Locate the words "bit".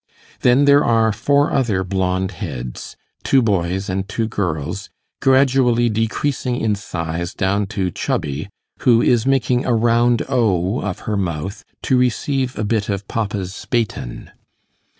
12.63-12.89